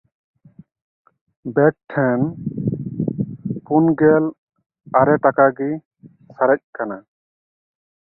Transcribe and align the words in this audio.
ᱵᱮᱠ 1.55 1.75
ᱴᱷᱮᱱ 1.93 2.19
ᱯᱩᱱᱜᱮᱞ 3.65 4.23
ᱟᱨᱮ 4.99 5.13
ᱴᱟᱠᱟ 5.23 5.47
ᱜᱮ 5.57 5.69
ᱥᱟᱨᱮᱡ 6.35 6.61
ᱠᱟᱱᱟ᱾ 6.75 6.97